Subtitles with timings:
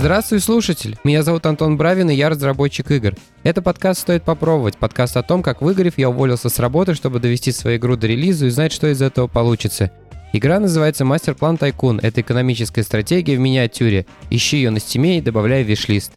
[0.00, 0.96] Здравствуй, слушатель!
[1.04, 3.12] Меня зовут Антон Бравин, и я разработчик игр.
[3.42, 7.52] Это подкаст «Стоит попробовать», подкаст о том, как выгорев, я уволился с работы, чтобы довести
[7.52, 9.90] свою игру до релиза и узнать, что из этого получится.
[10.32, 12.00] Игра называется «Мастер-план Тайкун».
[12.02, 14.06] Это экономическая стратегия в миниатюре.
[14.30, 16.12] Ищи ее на стиме и добавляй в виш-лист.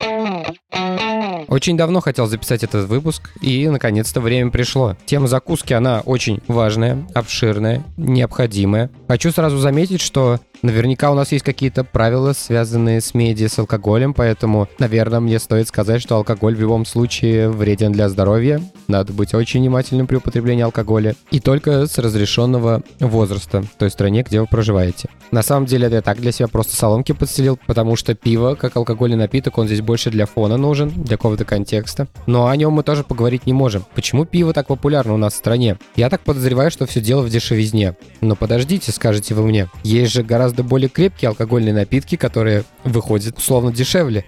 [1.47, 4.95] Очень давно хотел записать этот выпуск, и наконец-то время пришло.
[5.05, 8.89] Тема закуски, она очень важная, обширная, необходимая.
[9.07, 14.13] Хочу сразу заметить, что наверняка у нас есть какие-то правила, связанные с медиа, с алкоголем,
[14.13, 18.61] поэтому, наверное, мне стоит сказать, что алкоголь в любом случае вреден для здоровья.
[18.87, 21.15] Надо быть очень внимательным при употреблении алкоголя.
[21.31, 25.09] И только с разрешенного возраста той стране, где вы проживаете.
[25.31, 29.17] На самом деле, я так для себя просто соломки подстелил, потому что пиво, как алкогольный
[29.17, 32.07] напиток, он здесь больше для фона нужен, для какого-то контекста.
[32.27, 33.85] Но о нем мы тоже поговорить не можем.
[33.95, 35.77] Почему пиво так популярно у нас в стране?
[35.95, 37.95] Я так подозреваю, что все дело в дешевизне.
[38.21, 39.69] Но подождите, скажете вы мне.
[39.83, 44.25] Есть же гораздо более крепкие алкогольные напитки, которые выходят условно дешевле.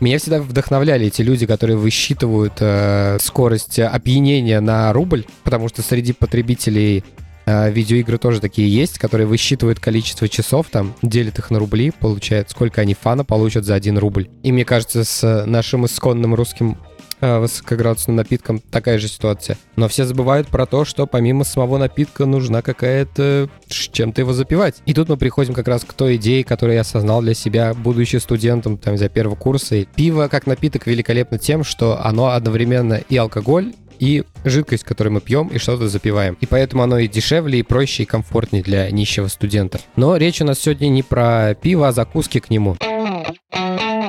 [0.00, 6.12] Меня всегда вдохновляли эти люди, которые высчитывают э, скорость опьянения на рубль, потому что среди
[6.12, 7.02] потребителей
[7.46, 12.80] видеоигры тоже такие есть, которые высчитывают количество часов, там, делят их на рубли, получают, сколько
[12.80, 14.28] они фана получат за один рубль.
[14.42, 16.76] И мне кажется, с нашим исконным русским
[17.20, 19.56] э, высокоградусным напитком такая же ситуация.
[19.76, 23.48] Но все забывают про то, что помимо самого напитка нужна какая-то...
[23.68, 24.82] чем-то его запивать.
[24.86, 28.16] И тут мы приходим как раз к той идее, которую я осознал для себя, будучи
[28.16, 29.76] студентом, там, за первого курса.
[29.76, 35.20] И пиво как напиток великолепно тем, что оно одновременно и алкоголь, и жидкость, которую мы
[35.20, 36.36] пьем и что-то запиваем.
[36.40, 39.80] И поэтому оно и дешевле, и проще, и комфортнее для нищего студента.
[39.96, 42.76] Но речь у нас сегодня не про пиво, а закуски к нему.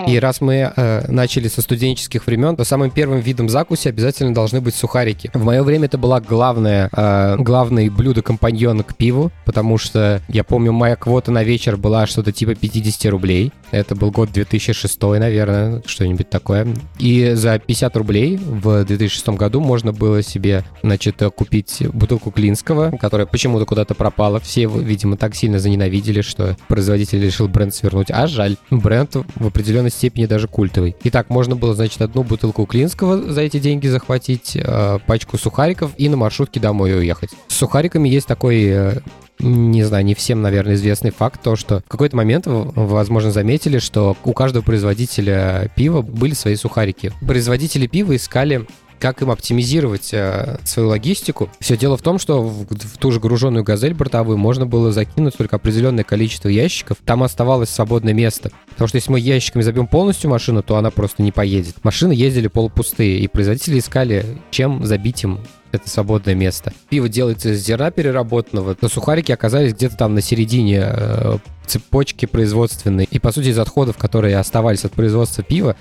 [0.08, 4.62] И раз мы э, начали со студенческих времен, то самым первым видом закуси обязательно должны
[4.62, 5.30] быть сухарики.
[5.34, 10.46] В мое время это была главное, э, главное блюдо компаньона к пиву, потому что я
[10.46, 13.52] помню, моя квота на вечер была что-то типа 50 рублей.
[13.72, 16.68] Это был год 2006, наверное, что-нибудь такое.
[17.00, 23.28] И за 50 рублей в 2006 году можно было себе, значит, купить бутылку Клинского, которая
[23.28, 24.40] почему-то куда-то пропала.
[24.40, 28.10] Все его, видимо, так сильно заненавидели, что производитель решил бренд свернуть.
[28.10, 30.96] А жаль, бренд в определенной степени даже культовый.
[31.04, 36.08] Итак, можно было, значит, одну бутылку Клинского за эти деньги захватить, э, пачку сухариков и
[36.10, 37.32] на маршрутке домой уехать.
[37.48, 39.00] С сухариками есть такой э,
[39.40, 44.18] не знаю, не всем, наверное, известный факт, то, что в какой-то момент, возможно, заметили, что
[44.24, 47.14] у каждого производителя пива были свои сухарики.
[47.26, 48.66] Производители пива искали
[49.00, 51.50] как им оптимизировать э, свою логистику.
[51.60, 55.36] Все дело в том, что в, в ту же груженную газель бортовую можно было закинуть
[55.36, 56.98] только определенное количество ящиков.
[57.06, 58.52] Там оставалось свободное место.
[58.70, 61.84] Потому что если мы ящиками забьем полностью машину, то она просто не поедет.
[61.84, 65.40] Машины ездили полупустые, и производители искали, чем забить им
[65.72, 66.74] это свободное место.
[66.90, 73.08] Пиво делается из зерна переработанного, но сухарики оказались где-то там на середине э, цепочки производственной.
[73.10, 75.76] И, по сути, из отходов, которые оставались от производства пива,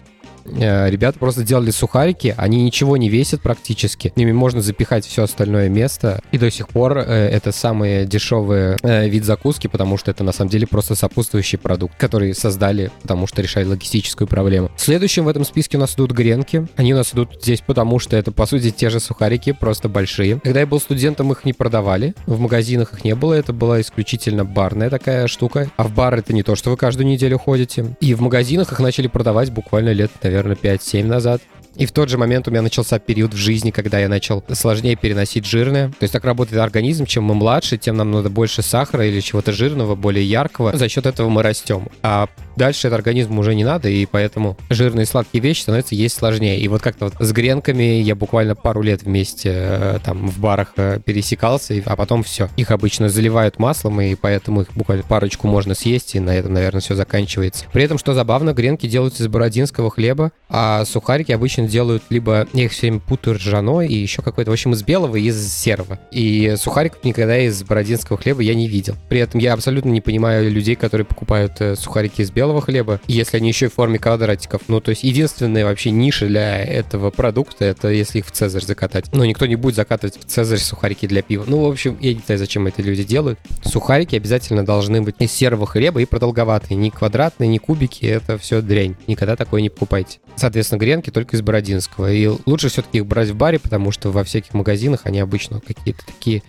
[0.47, 4.13] ребята просто делали сухарики, они ничего не весят практически.
[4.17, 6.21] Ими можно запихать все остальное место.
[6.33, 10.33] И до сих пор э, это самый дешевый э, вид закуски, потому что это на
[10.33, 14.71] самом деле просто сопутствующий продукт, который создали, потому что решали логистическую проблему.
[14.77, 16.67] Следующим в этом списке у нас идут гренки.
[16.77, 20.41] Они у нас идут здесь потому, что это, по сути, те же сухарики, просто большие.
[20.41, 22.15] Когда я был студентом, их не продавали.
[22.27, 23.35] В магазинах их не было.
[23.35, 25.71] Это была исключительно барная такая штука.
[25.77, 27.97] А в бар это не то, что вы каждую неделю ходите.
[28.01, 31.43] И в магазинах их начали продавать буквально лет, наверное, наверное, 5-7 назад.
[31.77, 34.97] И в тот же момент у меня начался период в жизни, когда я начал сложнее
[34.97, 35.89] переносить жирное.
[35.89, 37.05] То есть так работает организм.
[37.05, 40.75] Чем мы младше, тем нам надо больше сахара или чего-то жирного, более яркого.
[40.77, 41.89] За счет этого мы растем.
[42.03, 46.17] А дальше это организму уже не надо, и поэтому жирные и сладкие вещи становятся есть
[46.17, 46.59] сложнее.
[46.59, 50.73] И вот как-то вот с гренками я буквально пару лет вместе э, там в барах
[50.77, 52.49] э, пересекался, а потом все.
[52.57, 56.81] Их обычно заливают маслом, и поэтому их буквально парочку можно съесть, и на этом, наверное,
[56.81, 57.67] все заканчивается.
[57.73, 62.65] При этом, что забавно, гренки делаются из бородинского хлеба, а сухарики обычно делают либо, я
[62.65, 65.99] их все время путаю ржаной, и еще какой-то, в общем, из белого и из серого.
[66.11, 68.97] И сухариков никогда из бородинского хлеба я не видел.
[69.09, 73.01] При этом я абсолютно не понимаю людей, которые покупают э, сухарики из белого белого хлеба,
[73.09, 74.63] если они еще в форме квадратиков.
[74.69, 79.07] Ну, то есть единственная вообще ниша для этого продукта, это если их в Цезарь закатать.
[79.13, 81.45] Но никто не будет закатывать в Цезарь сухарики для пива.
[81.49, 83.41] Ну, в общем, я не знаю, зачем это люди делают.
[83.65, 86.77] Сухарики обязательно должны быть из серого хлеба и продолговатые.
[86.77, 88.95] Не квадратные, не кубики, это все дрянь.
[89.09, 90.21] Никогда такое не покупайте.
[90.37, 92.13] Соответственно, гренки только из бородинского.
[92.13, 96.07] И лучше все-таки их брать в баре, потому что во всяких магазинах они обычно какие-то
[96.07, 96.43] такие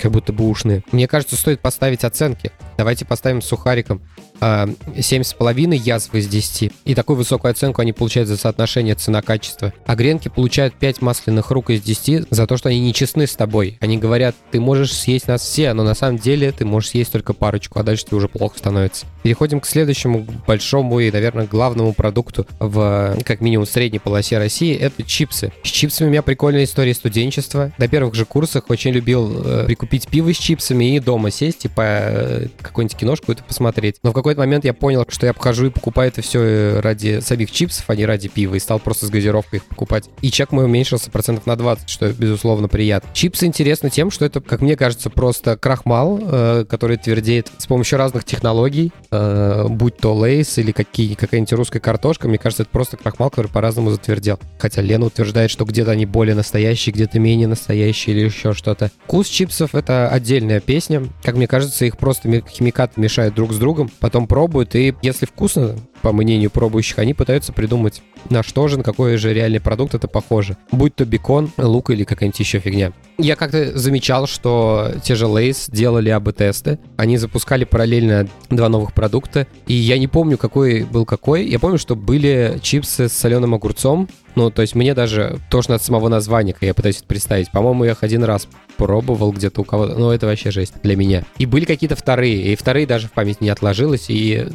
[0.00, 0.82] как будто бы ушные.
[0.92, 2.50] Мне кажется, стоит поставить оценки.
[2.80, 4.00] Давайте поставим сухариком
[4.40, 4.66] а,
[4.96, 6.72] 7,5 язв из 10.
[6.86, 9.74] И такую высокую оценку они получают за соотношение цена-качество.
[9.84, 13.76] А гренки получают 5 масляных рук из 10 за то, что они нечестны с тобой.
[13.80, 17.34] Они говорят, ты можешь съесть нас все, но на самом деле ты можешь съесть только
[17.34, 19.04] парочку, а дальше тебе уже плохо становится.
[19.22, 24.74] Переходим к следующему большому и, наверное, главному продукту в, как минимум, средней полосе России.
[24.74, 25.52] Это чипсы.
[25.62, 27.72] С чипсами у меня прикольная история студенчества.
[27.76, 31.68] На первых же курсах очень любил э, прикупить пиво с чипсами и дома сесть и
[31.68, 33.96] по э, какую-нибудь киношку это посмотреть.
[34.02, 36.80] Но в какой какой-то момент я понял, что я обхожу и покупаю это все э,
[36.80, 40.08] ради самих чипсов, а не ради пива, и стал просто с газировкой их покупать.
[40.20, 43.10] И чек мой уменьшился процентов на 20, что, безусловно, приятно.
[43.12, 47.98] Чипсы интересны тем, что это, как мне кажется, просто крахмал, э, который твердеет с помощью
[47.98, 52.96] разных технологий, э, будь то лейс или какие, какая-нибудь русская картошка, мне кажется, это просто
[52.96, 54.38] крахмал, который по-разному затвердел.
[54.60, 58.92] Хотя Лена утверждает, что где-то они более настоящие, где-то менее настоящие или еще что-то.
[59.06, 61.02] Вкус чипсов— это отдельная песня.
[61.24, 62.28] Как мне кажется, их просто
[62.60, 67.52] химикаты мешают друг с другом, потом пробуют, и если вкусно, по мнению пробующих, они пытаются
[67.52, 70.56] придумать, на что же, на какой же реальный продукт это похоже.
[70.70, 72.92] Будь то бекон, лук или какая-нибудь еще фигня.
[73.18, 76.78] Я как-то замечал, что те же Lays делали АБ-тесты.
[76.96, 79.46] Они запускали параллельно два новых продукта.
[79.66, 81.46] И я не помню, какой был какой.
[81.46, 84.08] Я помню, что были чипсы с соленым огурцом.
[84.34, 87.50] Ну, то есть мне даже тошно от самого названия, я пытаюсь это представить.
[87.50, 89.94] По-моему, я их один раз пробовал где-то у кого-то.
[89.94, 91.24] Ну, это вообще жесть для меня.
[91.38, 92.52] И были какие-то вторые.
[92.52, 94.06] И вторые даже в память не отложилось.
[94.08, 94.46] И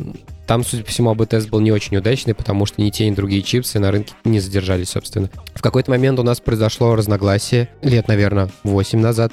[0.48, 3.42] там, судя по всему, АБ-тест был не очень удачный, потому что ни те, ни другие
[3.42, 5.30] чипсы на рынке не задержались, собственно.
[5.56, 9.32] В какой-то момент у нас произошло разногласие, лет, наверное, 8 назад.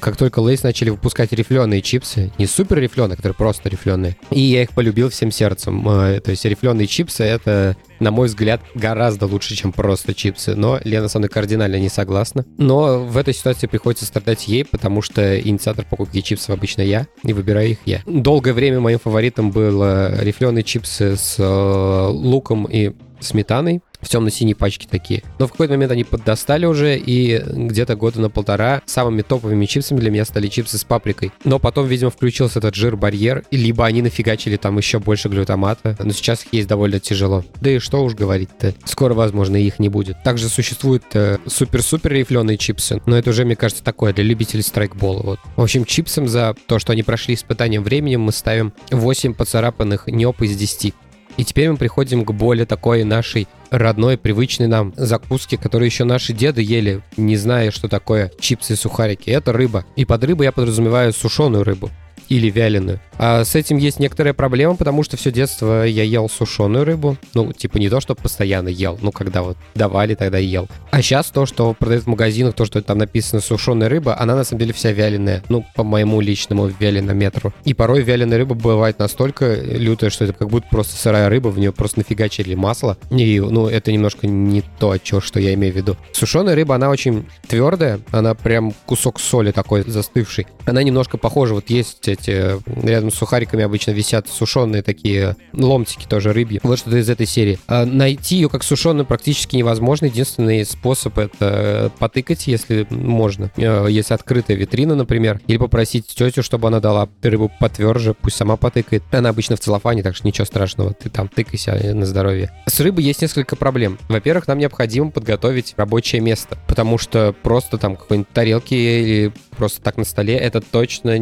[0.00, 4.62] Как только Lay's начали выпускать рифленые чипсы, не супер рифленые, которые просто рифленые, и я
[4.62, 5.86] их полюбил всем сердцем.
[5.88, 10.54] Э, то есть рифленые чипсы— это, на мой взгляд, гораздо лучше, чем просто чипсы.
[10.54, 12.46] Но Лена со мной кардинально не согласна.
[12.56, 17.32] Но в этой ситуации приходится страдать ей, потому что инициатор покупки чипсов обычно я, и
[17.32, 18.02] выбираю их я.
[18.06, 19.82] Долгое время моим фаворитом был
[20.20, 25.22] рифленый зеленые чипсы с э, луком и сметаной в темно-синей пачке такие.
[25.38, 30.00] Но в какой-то момент они поддостали уже, и где-то года на полтора самыми топовыми чипсами
[30.00, 31.32] для меня стали чипсы с паприкой.
[31.44, 36.44] Но потом, видимо, включился этот жир-барьер, либо они нафигачили там еще больше глютамата, но сейчас
[36.44, 37.44] их есть довольно тяжело.
[37.60, 40.22] Да и что уж говорить-то, скоро, возможно, их не будет.
[40.22, 45.22] Также существуют э, супер-супер рифленые чипсы, но это уже, мне кажется, такое для любителей страйкбола.
[45.22, 45.40] Вот.
[45.56, 50.42] В общем, чипсам за то, что они прошли испытанием временем, мы ставим 8 поцарапанных неп
[50.42, 50.94] из 10.
[51.36, 56.32] И теперь мы приходим к более такой нашей родной, привычной нам закуске, которую еще наши
[56.32, 59.30] деды ели, не зная, что такое чипсы и сухарики.
[59.30, 59.84] Это рыба.
[59.96, 61.90] И под рыбой я подразумеваю сушеную рыбу
[62.34, 63.00] или вяленую.
[63.16, 67.16] А с этим есть некоторая проблема, потому что все детство я ел сушеную рыбу.
[67.32, 70.68] Ну, типа не то, что постоянно ел, ну, когда вот давали, тогда ел.
[70.90, 74.42] А сейчас то, что продают в магазинах, то, что там написано сушеная рыба, она на
[74.42, 75.44] самом деле вся вяленая.
[75.48, 77.52] Ну, по моему личному вяленометру.
[77.64, 81.58] И порой вяленая рыба бывает настолько лютая, что это как будто просто сырая рыба, в
[81.58, 82.98] нее просто нафигачили масло.
[83.10, 85.96] И, ну, это немножко не то, что, что я имею в виду.
[86.12, 90.48] Сушеная рыба, она очень твердая, она прям кусок соли такой застывший.
[90.66, 96.32] Она немножко похожа, вот есть рядом рядом с сухариками обычно висят сушеные такие ломтики тоже
[96.32, 96.60] рыбьи.
[96.62, 97.58] Вот что-то из этой серии.
[97.66, 100.06] А найти ее как сушеную практически невозможно.
[100.06, 103.50] Единственный способ это потыкать, если можно.
[103.56, 105.40] Э, если открытая витрина, например.
[105.46, 109.02] Или попросить тетю, чтобы она дала рыбу потверже, пусть сама потыкает.
[109.12, 110.94] Она обычно в целлофане, так что ничего страшного.
[110.94, 112.50] Ты там тыкайся на здоровье.
[112.66, 113.98] С рыбой есть несколько проблем.
[114.08, 119.96] Во-первых, нам необходимо подготовить рабочее место, потому что просто там какой-нибудь тарелки или просто так
[119.96, 121.18] на столе, это точно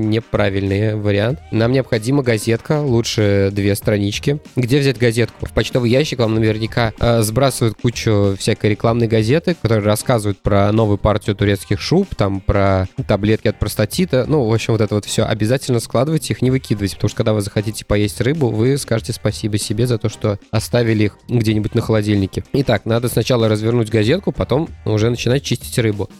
[0.91, 1.41] вариант.
[1.51, 4.41] Нам необходима газетка, лучше две странички.
[4.57, 5.47] Где взять газетку?
[5.47, 10.99] В почтовый ящик вам наверняка э, сбрасывают кучу всякой рекламной газеты, которые рассказывают про новую
[10.99, 14.25] партию турецких шуб, там про таблетки от простатита.
[14.27, 15.25] Ну, в общем, вот это вот все.
[15.25, 19.59] Обязательно складывайте их, не выкидывайте, потому что когда вы захотите поесть рыбу, вы скажете спасибо
[19.59, 22.45] себе за то, что оставили их где-нибудь на холодильнике.
[22.53, 26.11] Итак, надо сначала развернуть газетку, потом уже начинать чистить рыбу.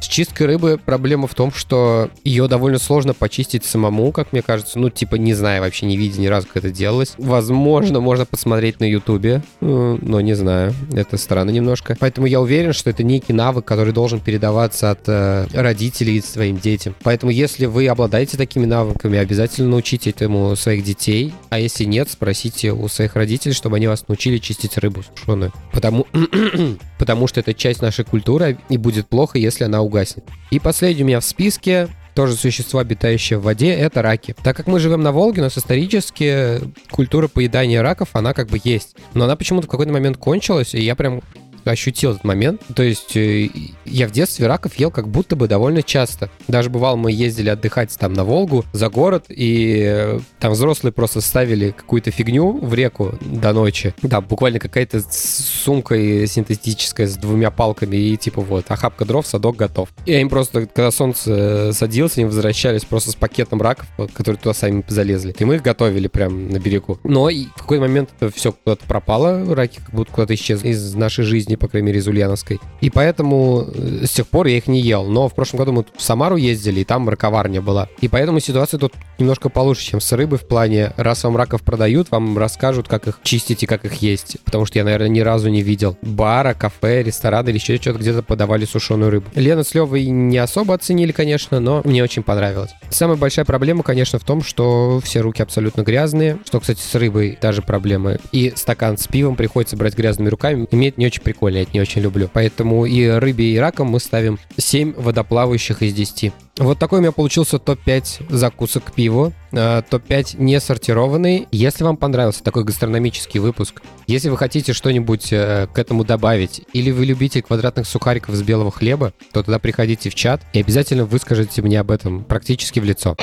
[0.00, 4.78] С чисткой рыбы проблема в том, что ее довольно сложно почистить самому, как мне кажется.
[4.80, 7.14] Ну, типа, не знаю, вообще не видя ни разу, как это делалось.
[7.18, 10.74] Возможно, можно посмотреть на Ютубе, э, но не знаю.
[10.92, 11.96] Это странно немножко.
[12.00, 16.96] Поэтому я уверен, что это некий навык, который должен передаваться от э, родителей своим детям.
[17.04, 21.32] Поэтому, если вы обладаете такими навыками, обязательно научите этому своих детей.
[21.50, 25.52] А если нет, спросите у своих родителей, чтобы они вас научили чистить рыбу сушеную.
[25.72, 26.06] Потому,
[26.98, 30.24] потому что это часть нашей культуры, и будет плохо, если она угаснет.
[30.50, 34.34] И последний у меня в списке тоже существо, обитающее в воде, это раки.
[34.42, 36.60] Так как мы живем на Волге, у нас исторически
[36.90, 38.96] культура поедания раков, она как бы есть.
[39.14, 41.22] Но она почему-то в какой-то момент кончилась, и я прям
[41.64, 42.62] ощутил этот момент.
[42.74, 43.48] То есть э,
[43.84, 46.30] я в детстве раков ел как будто бы довольно часто.
[46.48, 51.20] Даже бывало, мы ездили отдыхать там на Волгу, за город, и э, там взрослые просто
[51.20, 53.94] ставили какую-то фигню в реку до ночи.
[54.02, 55.94] Да, буквально какая-то сумка
[56.26, 59.88] синтетическая с двумя палками, и типа вот, охапка дров, садок готов.
[60.06, 64.84] И они просто, когда солнце садилось, они возвращались просто с пакетом раков, которые туда сами
[64.88, 65.34] залезли.
[65.38, 66.98] И мы их готовили прям на берегу.
[67.04, 71.24] Но и в какой-то момент все куда-то пропало, раки как будто куда-то исчезли из нашей
[71.24, 72.60] жизни, по крайней мере, из Ульяновской.
[72.80, 75.04] И поэтому э, с тех пор я их не ел.
[75.04, 77.88] Но в прошлом году мы в Самару ездили, и там раковарня была.
[78.00, 82.10] И поэтому ситуация тут немножко получше, чем с рыбой в плане, раз вам раков продают,
[82.10, 84.36] вам расскажут, как их чистить и как их есть.
[84.44, 88.22] Потому что я, наверное, ни разу не видел бара, кафе, ресторана или еще что-то где-то
[88.22, 89.26] подавали сушеную рыбу.
[89.34, 92.70] Лена с Левой не особо оценили, конечно, но мне очень понравилось.
[92.90, 97.38] Самая большая проблема, конечно, в том, что все руки абсолютно грязные, что, кстати, с рыбой
[97.40, 98.18] даже проблемы.
[98.32, 100.66] И стакан с пивом приходится брать грязными руками.
[100.70, 102.28] И мне это не очень прикольно, это не очень люблю.
[102.32, 106.32] Поэтому и рыбе, и раком мы ставим 7 водоплавающих из 10.
[106.58, 109.32] Вот такой у меня получился топ-5 закусок к пиву.
[109.52, 111.48] Э, топ-5 не сортированный.
[111.50, 116.90] Если вам понравился такой гастрономический выпуск, если вы хотите что-нибудь э, к этому добавить, или
[116.90, 121.62] вы любите квадратных сухариков из белого хлеба, то тогда приходите в чат и обязательно выскажите
[121.62, 123.16] мне об этом практически в лицо.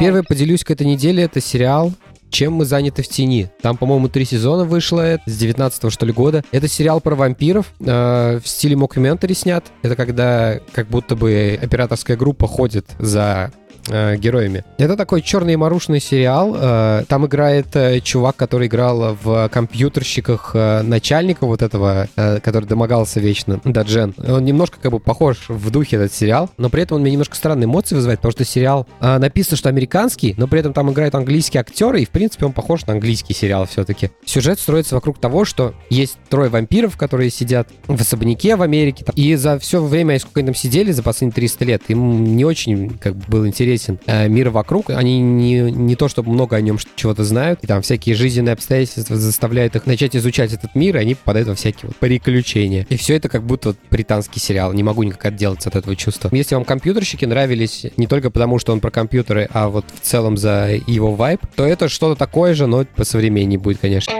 [0.00, 1.92] Первый поделюсь к этой неделе, это сериал
[2.34, 3.48] чем мы заняты в тени.
[3.62, 6.42] Там, по-моему, три сезона вышло, с 19 что ли года.
[6.50, 9.64] Это сериал про вампиров, э, в стиле мокьюментари снят.
[9.82, 13.52] Это когда как будто бы операторская группа ходит за
[13.88, 14.64] э, героями.
[14.78, 16.54] Это такой черноюморушный сериал.
[16.56, 22.66] Э, там играет э, чувак, который играл в компьютерщиках э, начальника вот этого, э, который
[22.66, 24.14] домогался вечно, Даджен.
[24.18, 27.36] Он немножко как бы похож в духе этот сериал, но при этом он мне немножко
[27.36, 31.14] странные эмоции вызывает, потому что сериал э, написано, что американский, но при этом там играют
[31.14, 34.10] английские актеры, и в принципе он похож на английский сериал все-таки.
[34.24, 39.34] Сюжет строится вокруг того, что есть трое вампиров, которые сидят в особняке в Америке, и
[39.34, 43.16] за все время, сколько они там сидели, за последние 300 лет, им не очень как
[43.16, 44.90] бы был интересен интересен э, мир вокруг.
[44.90, 49.16] Они не, не то, чтобы много о нем чего-то знают, и там всякие жизненные обстоятельства
[49.16, 52.86] заставляют их начать изучать этот мир, и они попадают во всякие вот приключения.
[52.88, 54.72] И все это как будто вот британский сериал.
[54.72, 56.30] Не могу никак отделаться от этого чувства.
[56.32, 60.36] Если вам компьютерщики нравились не только потому, что он про компьютеры, а вот в целом
[60.36, 64.12] за его вайб, то это что-то такое же, но по современнее будет, конечно.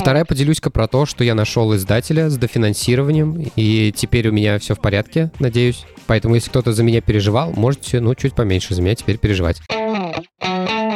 [0.00, 4.74] Вторая поделюсь-ка про то, что я нашел издателя с дофинансированием, и теперь у меня все
[4.74, 5.84] в порядке, надеюсь.
[6.06, 9.60] Поэтому, если кто-то за меня переживал, можете, ну, чуть поменьше за меня теперь переживать.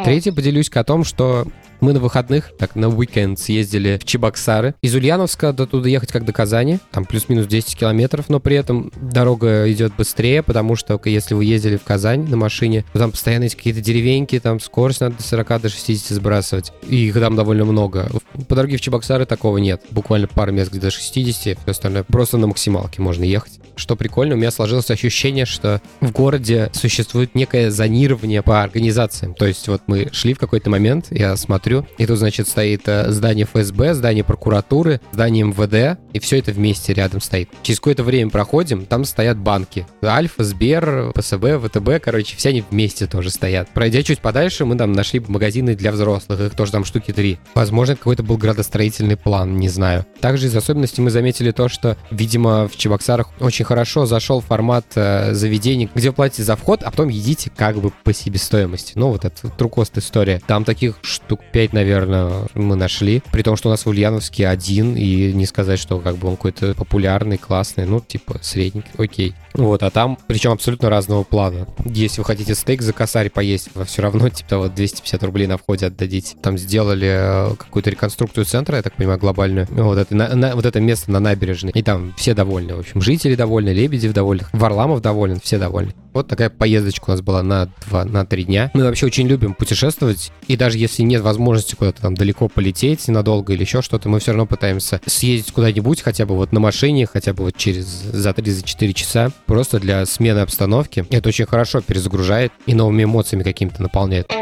[0.05, 1.47] Третье, поделюсь о том, что
[1.81, 4.75] мы на выходных, так, на уикенд съездили в Чебоксары.
[4.83, 8.93] Из Ульяновска до туда ехать как до Казани, там плюс-минус 10 километров, но при этом
[8.97, 13.45] дорога идет быстрее, потому что если вы ездили в Казань на машине, то там постоянно
[13.45, 16.73] есть какие-то деревеньки, там скорость надо до 40 до 60 сбрасывать.
[16.89, 18.11] И их там довольно много.
[18.49, 19.83] По дороге в Чебоксары такого нет.
[19.91, 23.61] Буквально пару мест где до 60, все остальное просто на максималке можно ехать.
[23.77, 29.35] Что прикольно, у меня сложилось ощущение, что в городе существует некое зонирование по организациям.
[29.35, 32.83] То есть вот мы шли в какой-то момент, я смотрю, смотрю, и тут, значит, стоит
[32.87, 37.49] э, здание ФСБ, здание прокуратуры, здание МВД, и все это вместе рядом стоит.
[37.63, 39.87] Через какое-то время проходим, там стоят банки.
[40.03, 43.69] Альфа, Сбер, ПСБ, ВТБ, короче, все они вместе тоже стоят.
[43.71, 47.39] Пройдя чуть подальше, мы там нашли магазины для взрослых, их тоже там штуки три.
[47.55, 50.05] Возможно, какой-то был градостроительный план, не знаю.
[50.21, 55.33] Также из особенностей мы заметили то, что, видимо, в Чебоксарах очень хорошо зашел формат э,
[55.33, 58.93] заведений, где платите за вход, а потом едите как бы по себестоимости.
[58.97, 60.43] Ну, вот это трукост история.
[60.47, 63.23] Там таких штук 5 5, наверное, мы нашли.
[63.31, 66.35] При том, что у нас в Ульяновске один, и не сказать, что как бы он
[66.35, 69.35] какой-то популярный, классный, ну, типа, средний, окей.
[69.55, 71.69] Вот, а там, причем абсолютно разного плана.
[71.85, 75.57] Если вы хотите стейк за косарь поесть, вы все равно, типа, вот 250 рублей на
[75.59, 76.37] входе отдадите.
[76.43, 79.69] Там сделали э, какую-то реконструкцию центра, я так понимаю, глобальную.
[79.71, 81.73] Вот это, на, на, вот это место на набережной.
[81.73, 83.01] И там все довольны, в общем.
[83.01, 85.95] Жители довольны, Лебедев довольны, Варламов доволен, все довольны.
[86.15, 88.71] Вот такая поездочка у нас была на два, на три дня.
[88.73, 93.53] Мы вообще очень любим путешествовать, и даже если нет возможности куда-то там далеко полететь ненадолго
[93.53, 97.33] или еще что-то, мы все равно пытаемся съездить куда-нибудь, хотя бы вот на машине, хотя
[97.33, 101.07] бы вот через за 3-4 часа, просто для смены обстановки.
[101.11, 104.33] Это очень хорошо перезагружает и новыми эмоциями какими-то наполняет.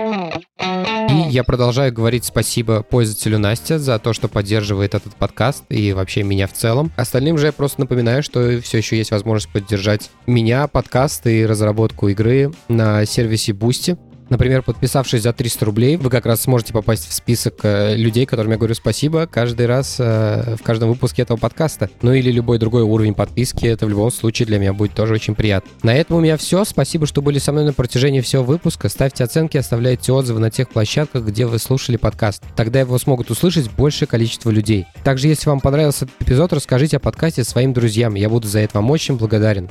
[1.13, 6.23] И я продолжаю говорить спасибо пользователю Настя за то, что поддерживает этот подкаст и вообще
[6.23, 6.91] меня в целом.
[6.97, 12.09] Остальным же я просто напоминаю, что все еще есть возможность поддержать меня, подкаст и разработку
[12.09, 13.99] игры на сервисе Boosty.
[14.33, 18.53] Например, подписавшись за 300 рублей, вы как раз сможете попасть в список э, людей, которым
[18.53, 21.91] я говорю спасибо каждый раз э, в каждом выпуске этого подкаста.
[22.01, 25.35] Ну или любой другой уровень подписки, это в любом случае для меня будет тоже очень
[25.35, 25.71] приятно.
[25.83, 26.65] На этом у меня все.
[26.65, 28.89] Спасибо, что были со мной на протяжении всего выпуска.
[28.89, 32.43] Ставьте оценки, оставляйте отзывы на тех площадках, где вы слушали подкаст.
[32.57, 34.87] Тогда его смогут услышать большее количество людей.
[35.05, 38.15] Также, если вам понравился этот эпизод, расскажите о подкасте своим друзьям.
[38.15, 39.69] Я буду за это вам очень благодарен.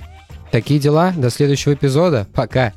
[0.51, 1.13] Такие дела.
[1.17, 2.27] До следующего эпизода.
[2.35, 2.73] Пока.